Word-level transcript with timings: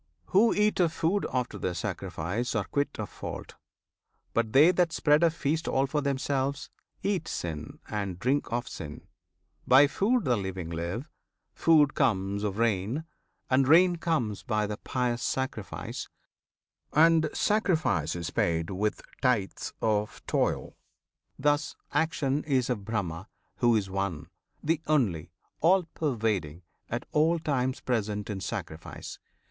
Who 0.33 0.51
eat 0.51 0.79
of 0.79 0.91
food 0.91 1.27
after 1.31 1.59
their 1.59 1.75
sacrifice 1.75 2.55
Are 2.55 2.63
quit 2.63 2.99
of 2.99 3.07
fault, 3.07 3.53
but 4.33 4.51
they 4.51 4.71
that 4.71 4.91
spread 4.91 5.21
a 5.21 5.29
feast 5.29 5.67
All 5.67 5.85
for 5.85 6.01
themselves, 6.01 6.71
eat 7.03 7.27
sin 7.27 7.77
and 7.87 8.17
drink 8.17 8.51
of 8.51 8.67
sin. 8.67 9.03
By 9.67 9.85
food 9.85 10.25
the 10.25 10.35
living 10.37 10.71
live; 10.71 11.07
food 11.53 11.93
comes 11.93 12.43
of 12.43 12.57
rain, 12.57 13.05
And 13.47 13.67
rain 13.67 13.97
comes 13.97 14.41
by 14.41 14.65
the 14.65 14.77
pious 14.77 15.21
sacrifice, 15.21 16.09
And 16.93 17.29
sacrifice 17.31 18.15
is 18.15 18.31
paid 18.31 18.71
with 18.71 19.03
tithes 19.21 19.71
of 19.83 20.25
toil; 20.25 20.75
Thus 21.37 21.75
action 21.91 22.43
is 22.45 22.71
of 22.71 22.85
Brahma, 22.85 23.27
who 23.57 23.75
is 23.75 23.87
One, 23.87 24.29
The 24.63 24.81
Only, 24.87 25.29
All 25.59 25.83
pervading; 25.83 26.63
at 26.89 27.05
all 27.11 27.37
times 27.37 27.81
Present 27.81 28.31
in 28.31 28.41
sacrifice. 28.41 29.19